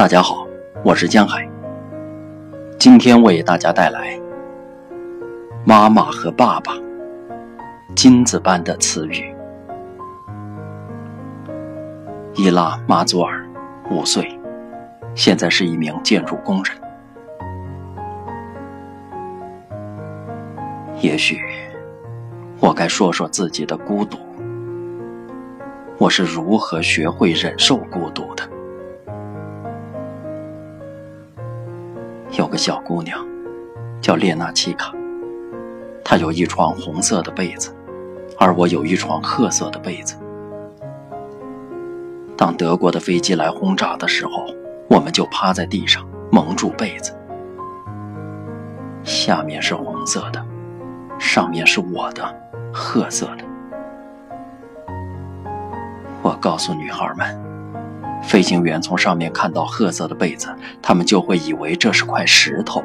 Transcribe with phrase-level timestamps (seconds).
[0.00, 0.46] 大家好，
[0.82, 1.46] 我是江海。
[2.78, 4.18] 今天为大家带来
[5.62, 6.72] “妈妈和爸爸”
[7.94, 9.36] 金子般的词语。
[12.34, 13.46] 伊拉·马祖尔，
[13.90, 14.26] 五岁，
[15.14, 16.74] 现在是一名建筑工人。
[21.02, 21.42] 也许
[22.58, 24.16] 我该说说自己的孤独，
[25.98, 28.48] 我是如何学会忍受孤独的。
[32.32, 33.26] 有个小姑娘，
[34.00, 34.92] 叫列娜奇卡。
[36.04, 37.74] 她有一床红色的被子，
[38.38, 40.16] 而我有一床褐色的被子。
[42.36, 44.46] 当德国的飞机来轰炸的时候，
[44.88, 47.12] 我们就趴在地上蒙住被子。
[49.02, 50.44] 下面是红色的，
[51.18, 52.22] 上面是我的
[52.72, 53.44] 褐色的。
[56.22, 57.49] 我告诉女孩们。
[58.22, 62.82] 飞行员从上面看到褐色的被子，他们就会以为这是块石头。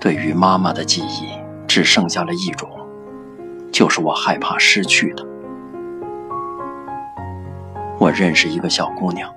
[0.00, 1.28] 对于妈妈的记忆，
[1.66, 2.68] 只剩下了一种，
[3.72, 5.24] 就是我害怕失去的。
[7.98, 9.32] 我认识一个小姑娘，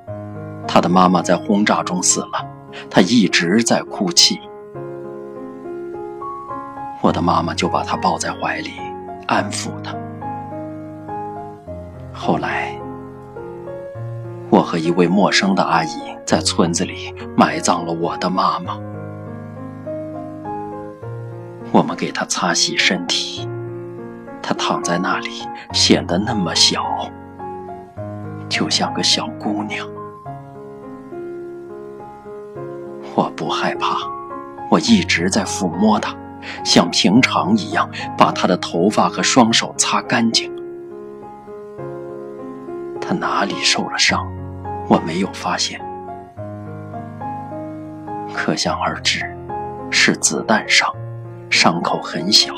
[0.67, 2.45] 她的妈妈在轰炸中死了，
[2.89, 4.39] 她一直在哭泣。
[7.01, 8.71] 我的妈妈就把她抱在怀里，
[9.27, 9.95] 安抚她。
[12.17, 12.75] 后来，
[14.49, 18.77] 我和一位陌生的阿姨在村子里埋葬了我的妈妈。
[21.71, 23.47] 我们给她擦洗身体，
[24.41, 25.29] 她躺在那里，
[25.73, 26.83] 显得那么小，
[28.49, 29.87] 就像个小姑娘。
[33.13, 33.95] 我不害怕，
[34.71, 36.15] 我一直在抚摸她，
[36.65, 40.51] 像平常一样把她的头发和双手擦干净。
[43.07, 44.27] 他哪里受了伤，
[44.89, 45.79] 我没有发现。
[48.33, 49.23] 可想而知，
[49.89, 50.93] 是子弹伤，
[51.49, 52.53] 伤口很小。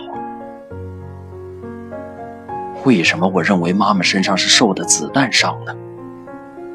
[2.84, 5.76] 为什么我认为妈妈身上是受的子弹伤呢？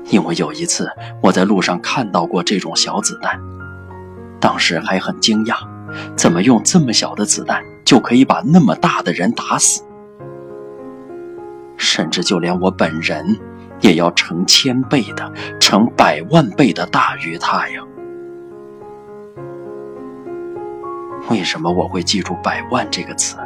[0.04, 0.88] 因为有一次
[1.20, 3.40] 我在路上看到过这种小子弹，
[4.38, 5.56] 当时还很惊讶，
[6.14, 9.82] 怎么用这么小的子弹就可以把那么大的人打死？
[11.76, 13.36] 甚至就连我本人。
[13.84, 15.30] 也要成千倍的、
[15.60, 17.82] 成百万倍的大于它呀！
[21.28, 23.36] 为什么我会记住“百万”这个词？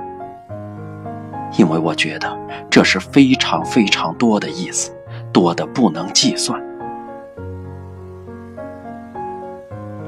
[1.58, 2.38] 因为我觉得
[2.70, 4.96] 这是非常非常多的意思，
[5.32, 6.62] 多的不能计算。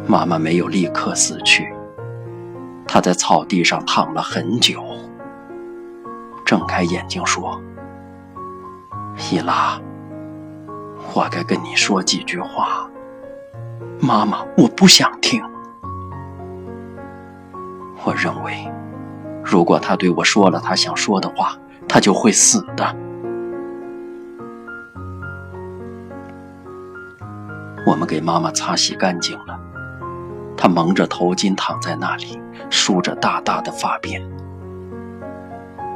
[0.06, 1.66] 妈妈没有立刻死去，
[2.86, 4.80] 她在草地上躺了很久，
[6.44, 7.60] 睁开眼睛说
[9.32, 9.76] ：“伊拉。”
[11.14, 12.88] 我该跟你说几句话，
[14.00, 15.42] 妈妈，我不想听。
[18.04, 18.72] 我认为，
[19.44, 21.56] 如果他对我说了他想说的话，
[21.88, 22.96] 他就会死的。
[27.86, 29.58] 我们给妈妈擦洗干净了，
[30.56, 34.22] 她蒙着头巾躺在那里，梳着大大的发辫，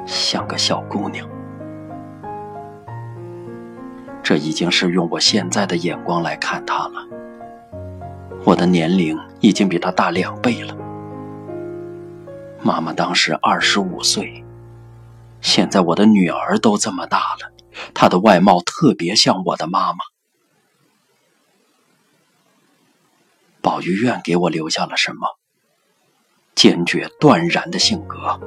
[0.04, 1.28] 像个小姑娘。
[4.24, 7.06] 这已经是用我现在的眼光来看他了。
[8.44, 10.74] 我的年龄已经比他大两倍了。
[12.62, 14.42] 妈妈当时二十五岁，
[15.42, 17.52] 现在我的女儿都这么大了，
[17.92, 19.98] 她的外貌特别像我的妈妈。
[23.60, 25.38] 保育院给我留下了什么？
[26.54, 28.40] 坚决断然的性格。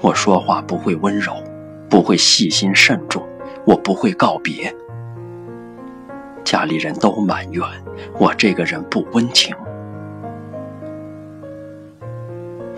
[0.00, 1.34] 我说话不会温柔，
[1.90, 3.26] 不会细心慎重。
[3.66, 4.72] 我不会告别，
[6.44, 7.62] 家里人都埋怨
[8.16, 9.56] 我这个人不温情，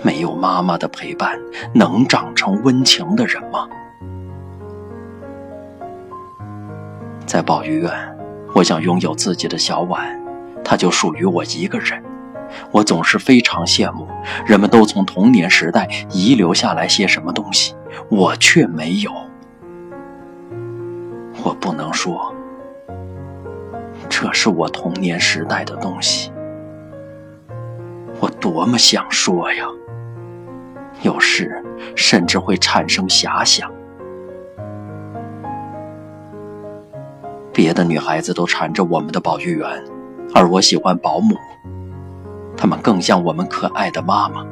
[0.03, 1.39] 没有妈妈的陪伴，
[1.75, 3.69] 能长成温情的人吗？
[7.27, 7.93] 在保育院，
[8.55, 10.19] 我想拥有自己的小碗，
[10.65, 12.03] 它就属于我一个人。
[12.71, 14.09] 我总是非常羡慕
[14.47, 17.75] 人们都从童年时代遗留下来些什么东西，
[18.09, 19.28] 我却没有。
[21.49, 22.31] 我不能说，
[24.07, 26.31] 这是我童年时代的东西。
[28.21, 29.65] 我多么想说呀，
[31.01, 31.65] 有时
[31.97, 33.73] 甚至会产生遐想。
[37.51, 39.83] 别的女孩子都缠着我们的保育员，
[40.35, 41.35] 而我喜欢保姆，
[42.59, 44.45] 她们更像我们可爱的妈妈。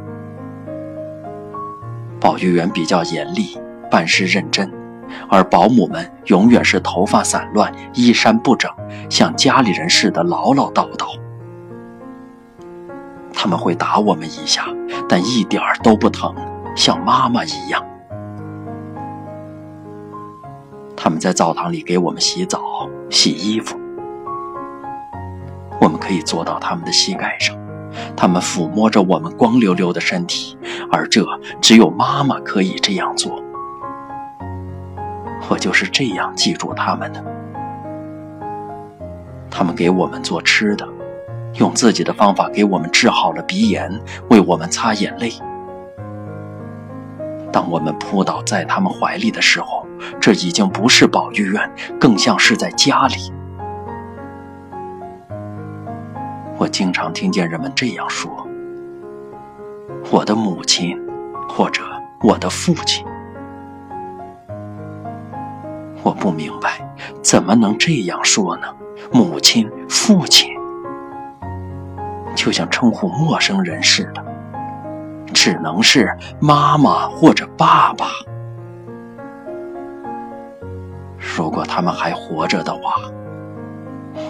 [2.18, 3.60] 保育员比较严厉，
[3.90, 4.75] 办事认真。
[5.28, 8.70] 而保姆们永远是头发散乱、衣衫不整，
[9.08, 11.06] 像家里人似的唠唠叨叨。
[13.32, 14.66] 他们会打我们一下，
[15.08, 16.34] 但一点儿都不疼，
[16.74, 17.84] 像妈妈一样。
[20.96, 23.78] 他们在澡堂里给我们洗澡、洗衣服，
[25.80, 27.54] 我们可以坐到他们的膝盖上，
[28.16, 30.56] 他们抚摸着我们光溜溜的身体，
[30.90, 31.24] 而这
[31.60, 33.40] 只有妈妈可以这样做。
[35.48, 37.24] 我就是这样记住他们的。
[39.50, 40.86] 他们给我们做吃的，
[41.54, 43.90] 用自己的方法给我们治好了鼻炎，
[44.28, 45.32] 为我们擦眼泪。
[47.52, 49.86] 当我们扑倒在他们怀里的时候，
[50.20, 53.32] 这已经不是保育院，更像是在家里。
[56.58, 58.30] 我经常听见人们这样说
[60.12, 60.98] ：“我的母亲，
[61.48, 61.82] 或者
[62.22, 63.06] 我的父亲。”
[66.06, 66.88] 我不明白，
[67.20, 68.68] 怎么能这样说呢？
[69.12, 70.48] 母亲、父亲，
[72.36, 74.24] 就像称呼陌生人似的，
[75.34, 78.06] 只能是妈妈或者爸爸。
[81.18, 83.02] 如果他们还活着的话，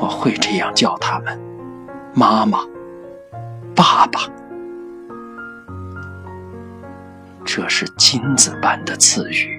[0.01, 1.39] 我会这样叫他们：
[2.15, 2.61] 妈妈、
[3.75, 4.21] 爸爸。
[7.45, 9.56] 这是金子般的赐予。